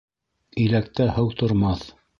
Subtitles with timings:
[0.63, 1.91] Иләктә һыу тормаҫ